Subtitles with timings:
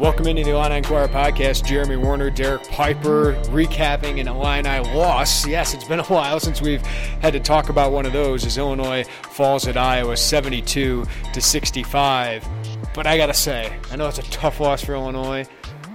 [0.00, 1.66] Welcome into the Illini Inquirer podcast.
[1.66, 5.46] Jeremy Warner, Derek Piper, recapping an Illini loss.
[5.46, 8.56] Yes, it's been a while since we've had to talk about one of those as
[8.56, 12.48] Illinois falls at Iowa 72 to 65.
[12.94, 15.46] But I gotta say, I know it's a tough loss for Illinois,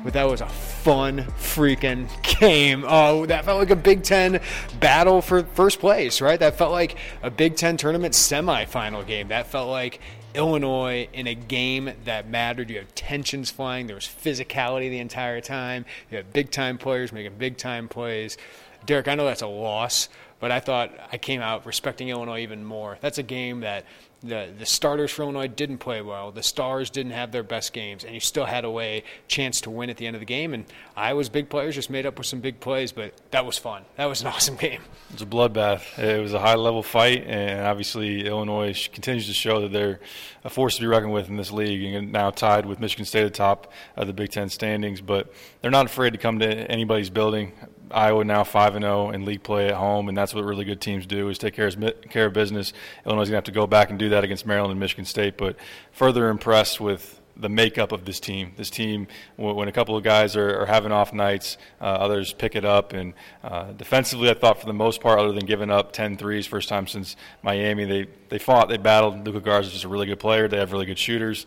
[0.04, 2.08] but that was a fun freaking
[2.40, 2.86] game.
[2.88, 4.40] Oh, that felt like a Big Ten
[4.80, 6.40] battle for first place, right?
[6.40, 9.30] That felt like a Big Ten tournament semifinal game.
[9.30, 10.00] That felt like
[10.36, 12.70] Illinois in a game that mattered.
[12.70, 13.88] You have tensions flying.
[13.88, 15.86] There was physicality the entire time.
[16.12, 18.38] You had big time players making big time plays.
[18.86, 22.64] Derek, I know that's a loss, but I thought I came out respecting Illinois even
[22.64, 22.98] more.
[23.02, 23.86] That's a game that
[24.22, 26.32] the the starters for Illinois didn't play well.
[26.32, 29.70] The stars didn't have their best games, and you still had a way chance to
[29.70, 30.54] win at the end of the game.
[30.54, 33.84] And Iowa's big players just made up with some big plays, but that was fun.
[33.98, 34.82] That was an awesome game.
[35.12, 35.98] It's a bloodbath.
[36.00, 40.00] It was a high level fight, and obviously Illinois continues to show that they're
[40.44, 43.26] a force to be reckoned with in this league, and now tied with Michigan State
[43.26, 45.02] at the top of the Big Ten standings.
[45.02, 47.54] But they're not afraid to come to anybody's building.
[47.92, 50.82] Iowa now five and zero in league play at home, and that's what really good
[50.82, 51.76] teams do is take care of,
[52.10, 52.74] care of business.
[53.06, 55.06] Illinois is going to have to go back and do that against Maryland and Michigan
[55.06, 55.56] State, but
[55.92, 58.54] further impressed with the makeup of this team.
[58.56, 62.56] This team, when a couple of guys are, are having off nights, uh, others pick
[62.56, 62.94] it up.
[62.94, 63.14] And
[63.44, 66.70] uh, defensively, I thought for the most part, other than giving up 10 threes, first
[66.70, 69.26] time since Miami, they, they fought, they battled.
[69.26, 70.48] Luka Garza is just a really good player.
[70.48, 71.46] They have really good shooters.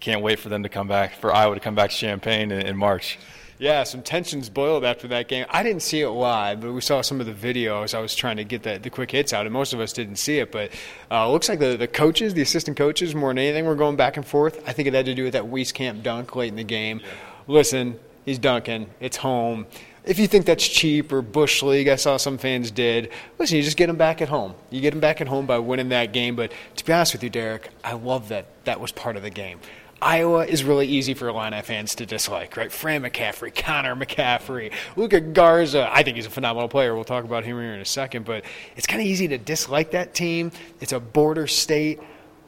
[0.00, 2.66] Can't wait for them to come back, for Iowa to come back to Champaign in,
[2.66, 3.18] in March.
[3.58, 5.44] Yeah, some tensions boiled after that game.
[5.50, 7.92] I didn't see it live, but we saw some of the videos.
[7.92, 10.16] I was trying to get the, the quick hits out, and most of us didn't
[10.16, 10.52] see it.
[10.52, 10.70] But
[11.10, 13.96] uh, it looks like the, the coaches, the assistant coaches, more than anything, were going
[13.96, 14.62] back and forth.
[14.68, 17.00] I think it had to do with that Wieskamp dunk late in the game.
[17.00, 17.08] Yeah.
[17.48, 18.90] Listen, he's dunking.
[19.00, 19.66] It's home.
[20.04, 23.10] If you think that's cheap or bush league, I saw some fans did.
[23.38, 24.54] Listen, you just get them back at home.
[24.70, 26.36] You get them back at home by winning that game.
[26.36, 29.30] But to be honest with you, Derek, I love that that was part of the
[29.30, 29.58] game.
[30.00, 32.70] Iowa is really easy for Illini fans to dislike, right?
[32.70, 35.88] Fran McCaffery, Connor McCaffery, Luka Garza.
[35.92, 36.94] I think he's a phenomenal player.
[36.94, 38.44] We'll talk about him here in a second, but
[38.76, 40.52] it's kind of easy to dislike that team.
[40.80, 42.00] It's a border state.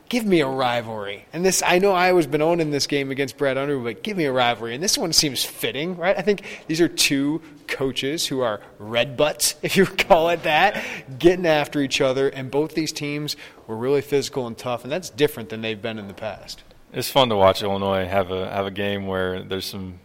[0.08, 1.24] Give me a rivalry.
[1.32, 4.24] And this, I know Iowa's been owning this game against Brad Underwood, but give me
[4.26, 4.74] a rivalry.
[4.74, 6.16] And this one seems fitting, right?
[6.16, 10.84] I think these are two coaches who are red butts, if you call it that,
[11.18, 12.28] getting after each other.
[12.28, 13.36] And both these teams
[13.66, 16.62] were really physical and tough, and that's different than they've been in the past
[16.92, 20.00] it's fun to watch Illinois have a have a game where there's some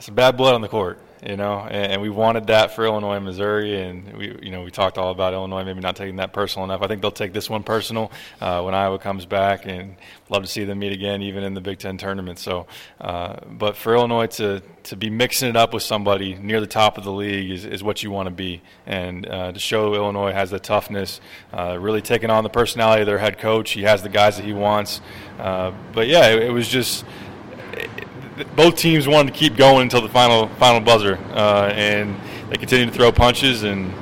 [0.00, 3.16] some bad blood on the court you know, and, and, we wanted that for Illinois
[3.16, 6.32] and Missouri, and we, you know, we talked all about Illinois maybe not taking that
[6.32, 6.80] personal enough.
[6.82, 9.96] I think they'll take this one personal uh, when Iowa comes back, and
[10.28, 12.38] love to see them meet again, even in the Big Ten tournament.
[12.38, 12.66] So,
[13.00, 16.96] uh, but for Illinois to to be mixing it up with somebody near the top
[16.96, 20.32] of the league is, is what you want to be, and uh, to show Illinois
[20.32, 21.20] has the toughness,
[21.52, 23.72] uh, really taking on the personality of their head coach.
[23.72, 25.00] He has the guys that he wants,
[25.38, 27.04] uh, but yeah, it, it was just
[28.56, 32.16] both teams wanted to keep going until the final final buzzer, uh, and
[32.50, 33.92] they continued to throw punches, and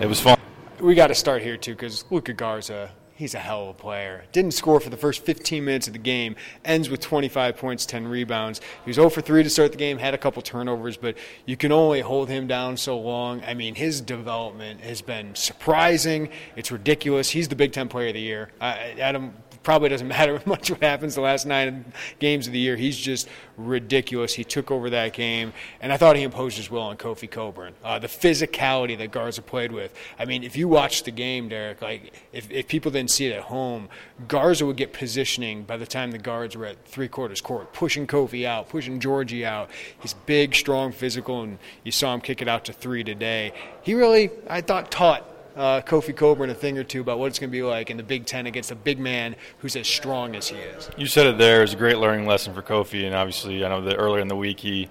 [0.00, 0.38] it was fun.
[0.80, 4.24] We got to start here too, because Luka Garza, he's a hell of a player.
[4.32, 6.36] Didn't score for the first 15 minutes of the game.
[6.64, 8.60] Ends with 25 points, 10 rebounds.
[8.84, 9.98] He was 0 for 3 to start the game.
[9.98, 11.16] Had a couple turnovers, but
[11.46, 13.42] you can only hold him down so long.
[13.44, 16.28] I mean, his development has been surprising.
[16.56, 17.30] It's ridiculous.
[17.30, 18.50] He's the Big Ten Player of the Year.
[18.60, 19.32] Adam
[19.66, 21.84] probably doesn't matter much what happens the last nine
[22.20, 22.76] games of the year.
[22.76, 24.32] He's just ridiculous.
[24.32, 27.74] He took over that game, and I thought he imposed his will on Kofi Cockburn.
[27.82, 29.92] Uh, the physicality that Garza played with.
[30.20, 33.34] I mean, if you watched the game, Derek, like if, if people didn't see it
[33.34, 33.88] at home,
[34.28, 38.06] Garza would get positioning by the time the guards were at three quarters court, pushing
[38.06, 39.68] Kofi out, pushing Giorgi out.
[39.98, 43.52] He's big, strong, physical, and you saw him kick it out to three today.
[43.82, 47.38] He really, I thought, taught uh, Kofi Cockburn a thing or two about what it's
[47.38, 50.36] going to be like in the Big Ten against a big man who's as strong
[50.36, 50.90] as he is.
[50.96, 51.58] You said it there.
[51.58, 54.28] It was a great learning lesson for Kofi, and obviously, I know that earlier in
[54.28, 54.88] the week he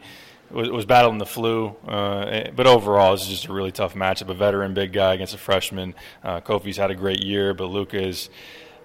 [0.50, 4.30] was, was battling the flu, uh, but overall, it's just a really tough matchup.
[4.30, 5.94] A veteran big guy against a freshman.
[6.24, 8.30] Uh, Kofi's had a great year, but Luka is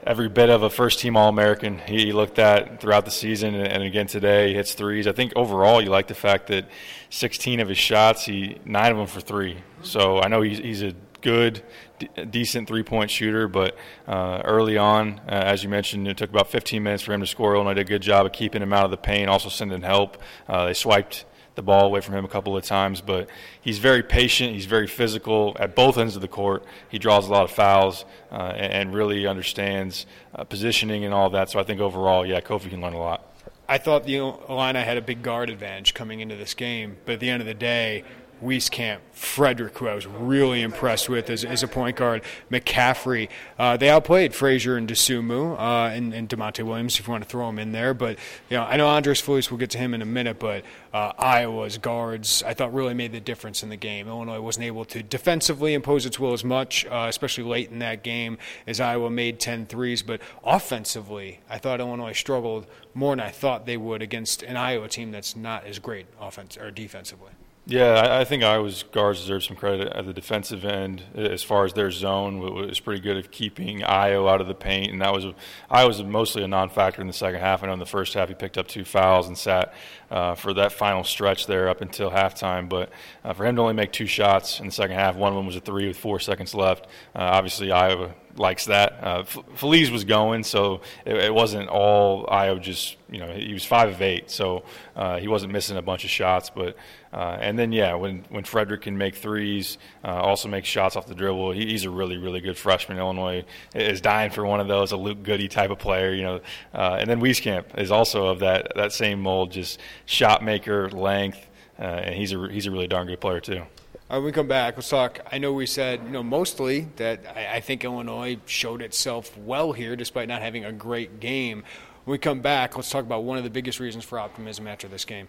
[0.02, 3.82] every bit of a first team All American he looked at throughout the season, and
[3.82, 5.06] again today he hits threes.
[5.06, 6.68] I think overall you like the fact that
[7.10, 9.58] 16 of his shots, he nine of them for three.
[9.82, 11.62] So I know he's, he's a good,
[11.98, 13.76] d- decent three point shooter, but
[14.06, 17.26] uh, early on, uh, as you mentioned, it took about 15 minutes for him to
[17.26, 17.54] score.
[17.54, 20.18] Illinois did a good job of keeping him out of the paint, also sending help.
[20.48, 21.24] Uh, they swiped
[21.54, 23.28] the ball away from him a couple of times, but
[23.60, 24.54] he's very patient.
[24.54, 26.64] He's very physical at both ends of the court.
[26.88, 31.30] He draws a lot of fouls uh, and, and, really understands uh, positioning and all
[31.30, 31.50] that.
[31.50, 33.26] So I think overall, yeah, Kofi can learn a lot.
[33.68, 37.20] I thought the Illini had a big guard advantage coming into this game, but at
[37.20, 38.02] the end of the day,
[38.42, 43.28] Wieskamp, Fredrick, who I was really impressed with as, as a point guard, McCaffery.
[43.58, 47.28] Uh, they outplayed Frazier and Dosunmu uh, and, and Da'Monte Williams, if you want to
[47.28, 47.92] throw him in there.
[47.92, 50.64] But you know, I know Andres Feliz, we'll get to him in a minute, but
[50.94, 54.08] uh, Iowa's guards, I thought, really made the difference in the game.
[54.08, 58.02] Illinois wasn't able to defensively impose its will as much, uh, especially late in that
[58.02, 60.02] game, as Iowa made 10 threes.
[60.02, 64.88] But offensively, I thought Illinois struggled more than I thought they would against an Iowa
[64.88, 67.30] team that's not as great offense or defensively.
[67.66, 71.72] Yeah, I think Iowa's guards deserve some credit at the defensive end as far as
[71.72, 75.12] their zone it was pretty good at keeping Ayo out of the paint, and that
[75.12, 75.26] was
[75.70, 77.62] Ayo was mostly a non-factor in the second half.
[77.62, 79.72] I know in the first half he picked up two fouls and sat
[80.10, 82.68] uh, for that final stretch there up until halftime.
[82.68, 82.90] But
[83.24, 85.46] uh, for him to only make two shots in the second half, one of them
[85.46, 86.86] was a three with four seconds left.
[87.14, 88.98] Uh, obviously, Iowa likes that.
[89.02, 92.60] Uh, Feliz was going, so it, it, wasn't all Ayo.
[92.60, 94.64] Just you know, he was five of eight, so
[94.96, 96.50] uh, he wasn't missing a bunch of shots.
[96.50, 96.76] But
[97.12, 101.06] uh, and then yeah, when when Fredrick can make threes, uh, also make shots off
[101.06, 102.98] the dribble, he, he's a really really good freshman.
[102.98, 106.40] Illinois is dying for one of those, a Luke Goode type of player, you know.
[106.72, 111.48] Uh, and then Wieskamp is also of that that same mold, just shot maker, length,
[111.78, 113.62] uh, and he's a he's a really darn good player too.
[114.06, 115.20] When we come back, let's talk.
[115.30, 119.72] I know we said, you know, mostly that I, I, think Illinois showed itself well
[119.72, 121.62] here despite not having a great game.
[122.04, 124.88] When we come back, let's talk about one of the biggest reasons for optimism after
[124.88, 125.28] this game.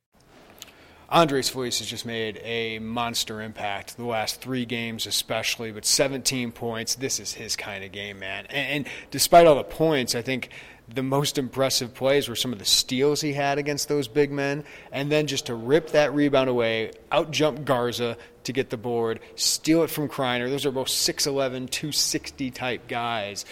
[1.11, 6.53] Andres Feliz has just made a monster impact the last three games, especially with 17
[6.53, 6.95] points.
[6.95, 8.45] This is his kind of game, man.
[8.49, 10.49] And, and, despite all the points, I think
[10.87, 14.63] the most impressive plays were some of the steals he had against those big men,
[14.93, 18.15] and then just to rip that rebound away, out jump Garza
[18.45, 20.49] to get the board, steal it from Kriener.
[20.49, 23.45] Those are both 6'11, 260 type guys.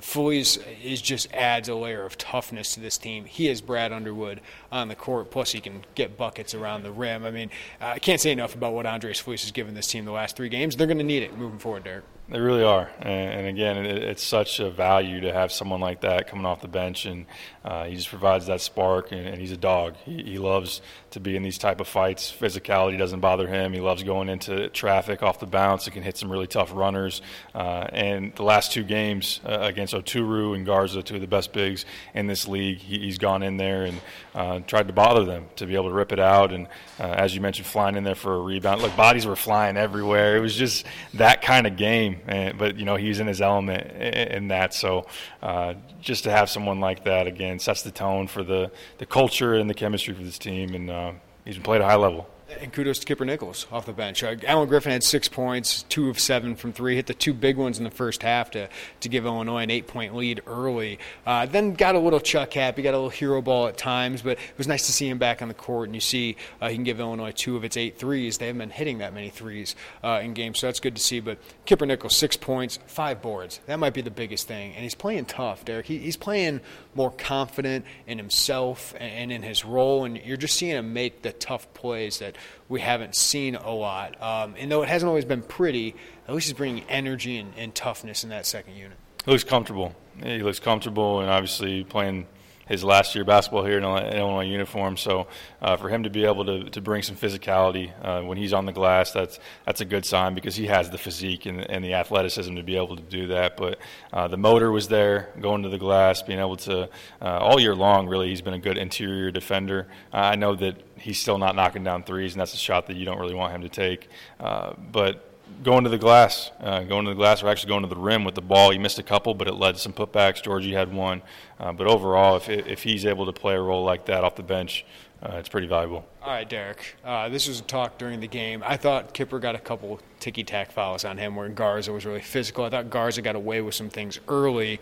[0.00, 3.24] Feliz is just adds a layer of toughness to this team.
[3.24, 7.24] He is Brad Underwood on the court, plus he can get buckets around the rim.
[7.24, 10.12] I mean, I can't say enough about what Andres Feliz has given this team the
[10.12, 10.76] last three games.
[10.76, 12.04] They're going to need it moving forward, Derek.
[12.28, 16.46] They really are, and, again, it's such a value to have someone like that coming
[16.46, 17.26] off the bench, and
[17.62, 19.12] uh, he just provides that spark.
[19.12, 19.96] And, he's a dog.
[20.04, 20.80] He, loves
[21.12, 22.32] to be in these type of fights.
[22.32, 23.72] Physicality doesn't bother him.
[23.72, 25.84] He loves going into traffic off the bounce.
[25.84, 27.22] He can hit some really tough runners.
[27.54, 31.52] Uh, and the last two games uh, against Oturu and Garza, two of the best
[31.52, 34.00] bigs in this league, he, has gone in there and
[34.34, 36.52] uh, tried to bother them to be able to rip it out.
[36.52, 36.66] And
[36.98, 38.80] uh, as you mentioned, flying in there for a rebound.
[38.80, 40.36] Look, bodies were flying everywhere.
[40.36, 42.20] It was just that kind of game.
[42.26, 44.72] And, but you know, he's in his element in that.
[44.72, 45.06] So
[45.42, 49.54] uh, just to have someone like that again sets the tone for the the culture
[49.54, 50.74] and the chemistry for this team.
[50.74, 51.01] And uh,
[51.44, 52.28] he's been played at a high level
[52.60, 54.22] And kudos to Kipper Nichols off the bench.
[54.22, 57.56] Uh, Alan Griffin had six points, two of seven from three, hit the two big
[57.56, 58.68] ones in the first half to,
[59.00, 60.98] to give Illinois an eight point lead early.
[61.26, 64.32] Uh, then got a little chuck happy, got a little hero ball at times, but
[64.32, 65.88] it was nice to see him back on the court.
[65.88, 68.38] And you see uh, he can give Illinois two of its eight threes.
[68.38, 71.20] They haven't been hitting that many threes uh, in games, so that's good to see.
[71.20, 73.60] But Kipper Nichols, six points, five boards.
[73.66, 74.74] That might be the biggest thing.
[74.74, 75.86] And he's playing tough, Derek.
[75.86, 76.60] He, he's playing
[76.94, 81.22] more confident in himself and, and in his role, and you're just seeing him make
[81.22, 82.36] the tough plays that
[82.68, 84.20] we haven't seen a lot.
[84.22, 85.94] Um, and though it hasn't always been pretty,
[86.26, 88.96] at least he's bringing energy and, and toughness in that second unit.
[89.24, 89.94] He looks comfortable.
[90.22, 92.26] He looks comfortable, and obviously playing–
[92.72, 94.96] his last year basketball here in Illinois uniform.
[94.96, 95.26] So
[95.60, 98.64] uh, for him to be able to, to bring some physicality uh, when he's on
[98.64, 101.92] the glass, that's that's a good sign because he has the physique and, and the
[101.92, 103.58] athleticism to be able to do that.
[103.58, 103.78] But
[104.10, 106.88] uh, the motor was there, going to the glass, being able to
[107.20, 108.08] uh, all year long.
[108.08, 109.86] Really, he's been a good interior defender.
[110.10, 113.04] I know that he's still not knocking down threes, and that's a shot that you
[113.04, 114.08] don't really want him to take.
[114.40, 115.31] Uh, but
[115.62, 118.24] going to the glass, uh, going to the glass, or actually going to the rim
[118.24, 118.70] with the ball.
[118.70, 120.42] He missed a couple, but it led to some putbacks.
[120.42, 121.22] Giorgi had one,
[121.60, 124.42] uh, but overall, if if he's able to play a role like that off the
[124.42, 124.84] bench,
[125.22, 126.04] uh, it's pretty valuable.
[126.20, 126.96] All right, Derek.
[127.04, 128.62] Uh, this was a talk during the game.
[128.66, 132.20] I thought Kipper got a couple ticky tack fouls on him where Garza was really
[132.20, 132.64] physical.
[132.64, 134.80] I thought Garza got away with some things early.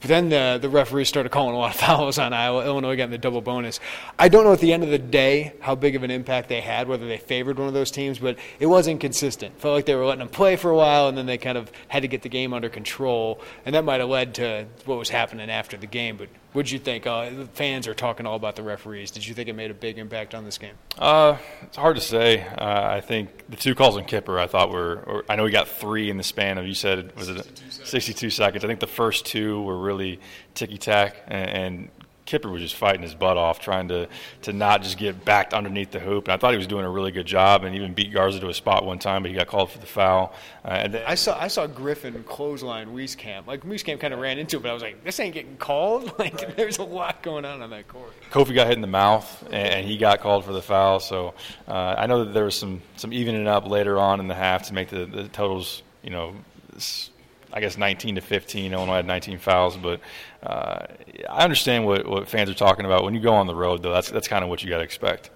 [0.00, 2.64] But then the, the referees started calling a lot of fouls on Iowa.
[2.64, 3.80] Illinois getting the double bonus.
[4.18, 6.60] I don't know at the end of the day how big of an impact they
[6.60, 9.60] had, whether they favored one of those teams, but it was inconsistent.
[9.60, 11.70] Felt like they were letting them play for a while, and then they kind of
[11.88, 15.10] had to get the game under control, and that might have led to what was
[15.10, 16.16] happening after the game.
[16.16, 17.06] But what did you think?
[17.06, 19.10] Uh, the fans are talking all about the referees.
[19.10, 20.74] Did you think it made a big impact on this game?
[20.98, 22.40] Uh, it's hard to say.
[22.40, 25.24] Uh, I think the two calls on Kipper, I thought were.
[25.28, 28.30] I know he got three in the span of you said was it 62 62
[28.30, 28.64] seconds.
[28.64, 30.20] I think the first two were really
[30.54, 31.88] ticky tack, and, and
[32.30, 34.06] Kipper was just fighting his butt off, trying to
[34.42, 36.28] to not just get backed underneath the hoop.
[36.28, 38.48] And I thought he was doing a really good job, and even beat Garza to
[38.48, 40.32] a spot one time, but he got called for the foul.
[40.64, 43.48] Uh, and then, I saw I saw Griffin clothesline Wieskamp.
[43.48, 46.12] Like Wieskamp kind of ran into it, but I was like, this ain't getting called.
[46.20, 46.54] Like right.
[46.56, 48.12] there's a lot going on on that court.
[48.30, 51.00] Kofi got hit in the mouth, and he got called for the foul.
[51.00, 51.34] So
[51.66, 54.64] uh, I know that there was some some evening up later on in the half
[54.64, 56.34] to make the, the totals, you know.
[57.52, 58.72] I guess 19 to 15.
[58.72, 60.00] Illinois had 19 fouls, but
[60.42, 60.86] uh,
[61.28, 63.04] I understand what, what fans are talking about.
[63.04, 64.84] When you go on the road, though, that's that's kind of what you got to
[64.84, 65.30] expect.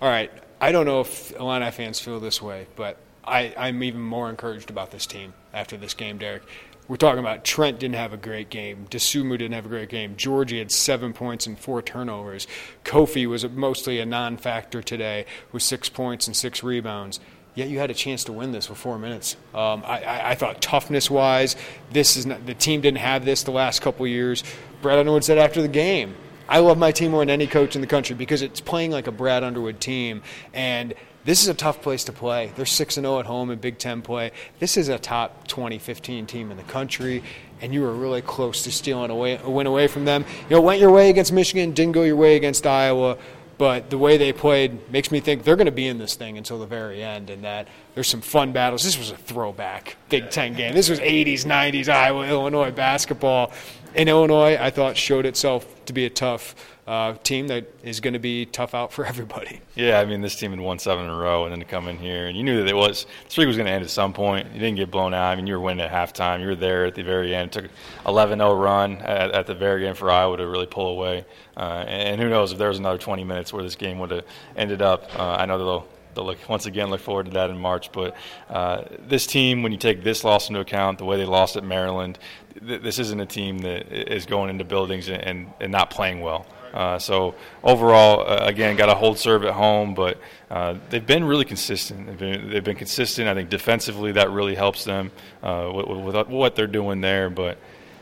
[0.00, 0.30] All right,
[0.60, 4.70] I don't know if Illini fans feel this way, but I, I'm even more encouraged
[4.70, 6.42] about this team after this game, Derek.
[6.86, 8.86] We're talking about Trent didn't have a great game.
[8.90, 10.16] Dosunmu didn't have a great game.
[10.16, 12.46] Giorgi had seven points and four turnovers.
[12.84, 17.20] Kofi was mostly a non-factor today with six points and six rebounds
[17.54, 19.36] yet you had a chance to win this with four minutes.
[19.54, 21.56] Um, I, I, I, thought toughness wise,
[21.92, 24.42] this is not, the team didn't have this the last couple years.
[24.82, 26.14] Brad Underwood said after the game,
[26.48, 29.06] I love my team more than any coach in the country because it's playing like
[29.06, 30.22] a Brad Underwood team.
[30.52, 30.94] And
[31.24, 32.52] this is a tough place to play.
[32.54, 34.32] They're 6 0 at home in Big Ten play.
[34.58, 37.22] This is a top 20, 15 team in the country,
[37.62, 40.26] and you were really close to stealing away, a win away from them.
[40.50, 43.16] You know, went your way against Michigan, didn't go your way against Iowa
[43.58, 46.38] but the way they played makes me think they're going to be in this thing
[46.38, 48.82] until the very end and that there's some fun battles.
[48.82, 50.74] This was a throwback Big Ten game.
[50.74, 53.52] This was 80s, 90s Iowa, Illinois basketball.
[53.94, 56.54] And Illinois, I thought, showed itself to be a tough
[56.86, 59.60] uh, team that is going to be tough out for everybody.
[59.74, 61.88] Yeah, I mean, this team had won seven in a row, and then to come
[61.88, 63.90] in here, and you knew that it was the streak was going to end at
[63.90, 64.48] some point.
[64.52, 65.30] You didn't get blown out.
[65.30, 66.40] I mean, you were winning at halftime.
[66.40, 67.52] You were there at the very end.
[67.52, 67.66] Took
[68.04, 71.24] 11-0 run at, at the very end for Iowa to really pull away.
[71.56, 74.10] Uh, and, and, who knows if there was another 20 minutes where this game would
[74.10, 74.24] have
[74.56, 75.08] ended up.
[75.16, 75.88] Uh, I know they'll
[76.22, 77.92] look once again look forward to that in March.
[77.92, 78.16] But
[78.48, 81.64] uh, this team, when you take this loss into account, the way they lost at
[81.64, 82.18] Maryland,
[82.66, 86.46] th- this isn't a team that is going into buildings and, and, not playing well.
[86.72, 90.18] Uh, so overall, uh, again, got to hold serve at home, but
[90.50, 92.06] uh, they've been really consistent.
[92.06, 93.28] They've been, they've been, consistent.
[93.28, 97.30] I think defensively that really helps them uh, with, with, what they're doing there.
[97.30, 97.58] But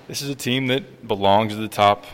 [0.08, 2.06] this is a team that belongs to the top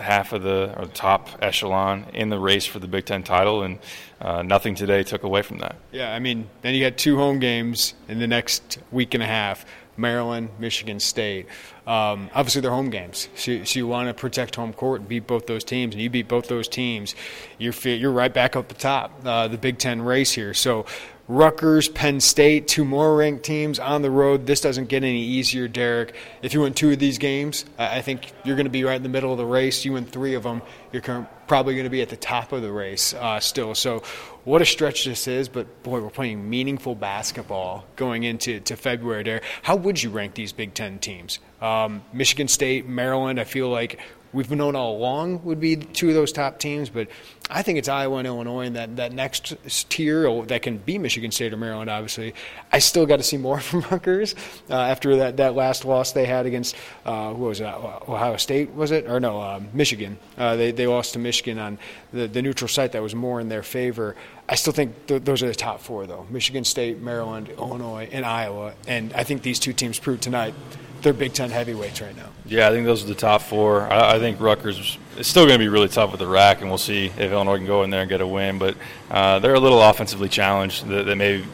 [0.00, 3.78] half of the top echelon in the race for the Big Ten title, and
[4.20, 5.76] uh, nothing today took away from that.
[5.92, 9.26] Yeah, I mean, then you got two home games in the next week and a
[9.26, 9.64] half.
[9.96, 11.46] Maryland, Michigan State.
[11.86, 15.26] Um, obviously, they're home games, so, so you want to protect home court and beat
[15.26, 15.94] both those teams.
[15.94, 17.14] And you beat both those teams,
[17.58, 20.54] you're you're right back up the top, uh, the Big Ten race here.
[20.54, 20.86] So
[21.30, 24.46] Rutgers, Penn State, two more ranked teams on the road.
[24.46, 26.12] This doesn't get any easier, Derek.
[26.42, 29.04] If you win two of these games, I think you're going to be right in
[29.04, 29.84] the middle of the race.
[29.84, 30.60] You win three of them,
[30.92, 33.76] you're probably going to be at the top of the race uh, still.
[33.76, 34.02] So,
[34.42, 35.48] what a stretch this is.
[35.48, 39.22] But boy, we're playing meaningful basketball going into to February.
[39.22, 41.38] There, how would you rank these Big Ten teams?
[41.60, 43.38] Um, Michigan State, Maryland.
[43.38, 44.00] I feel like
[44.32, 47.06] we've known all along would be two of those top teams, but
[47.50, 49.54] I think it's Iowa and Illinois and that, that next
[49.90, 52.34] tier that can be Michigan State or Maryland, obviously.
[52.72, 54.34] I still got to see more from Rutgers
[54.68, 58.70] uh, after that, that last loss they had against, uh, who was it, Ohio State,
[58.72, 59.08] was it?
[59.08, 60.18] Or no, uh, Michigan.
[60.38, 61.78] Uh, they, they lost to Michigan on
[62.12, 64.16] the, the neutral site that was more in their favor.
[64.48, 68.24] I still think th- those are the top four, though Michigan State, Maryland, Illinois, and
[68.24, 68.74] Iowa.
[68.86, 70.54] And I think these two teams proved tonight
[71.02, 72.28] they're Big Ten heavyweights right now.
[72.46, 73.82] Yeah, I think those are the top four.
[73.82, 76.70] I, I think Rutgers is still going to be really tough with the RAC, and
[76.70, 78.58] we'll see if Illinois can go in there and get a win.
[78.58, 78.76] But
[79.10, 80.86] uh, they're a little offensively challenged.
[80.88, 81.44] That may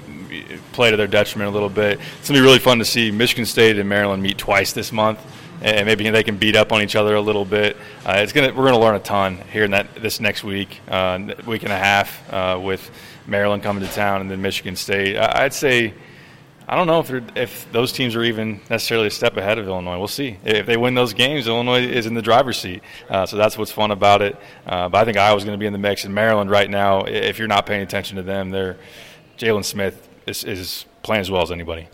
[0.73, 1.99] play to their detriment a little bit.
[2.19, 4.93] It's going to be really fun to see Michigan State and Maryland meet twice this
[4.93, 5.21] month.
[5.63, 7.79] And maybe they can beat up on each other a little bit.
[8.05, 10.81] Uh, it's gonna, we're going to learn a ton here in that this next week,
[10.89, 12.91] uh, week and a half, uh, with
[13.27, 15.17] Maryland coming to town and then Michigan State.
[15.17, 15.95] I'd say
[16.69, 19.99] I don't know if if those teams are even necessarily a step ahead of Illinois.
[19.99, 20.37] We'll see.
[20.45, 22.83] If they win those games, Illinois is in the driver's seat.
[23.09, 24.37] Uh, so that's what's fun about it.
[24.67, 26.05] Uh, but I think Iowa's going to be in the mix.
[26.05, 28.77] And Maryland right now, if you're not paying attention to them, they're
[29.39, 31.89] Jalen Smith is, is playing as well as anybody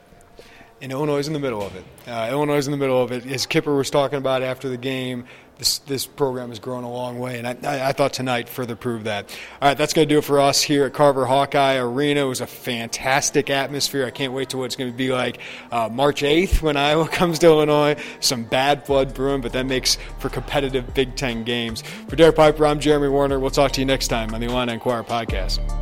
[0.83, 1.85] and Illinois is in the middle of it.
[2.07, 3.25] Uh, Illinois is in the middle of it.
[3.25, 5.25] As Kipper was talking about after the game,
[5.59, 8.75] this this program has grown a long way, and I, I, I thought tonight further
[8.75, 9.31] proved that.
[9.61, 12.23] All right, that's going to do it for us here at Carver Hawkeye Arena.
[12.23, 14.05] It was a fantastic atmosphere.
[14.05, 15.39] I can't wait to what it's going to be like
[15.71, 17.97] uh, March 8th when Iowa comes to Illinois.
[18.19, 21.83] Some bad blood brewing, but that makes for competitive Big Ten games.
[22.09, 23.39] For Derek Piper, I'm Jeremy Warner.
[23.39, 25.82] We'll talk to you next time on the Illini Inquirer podcast.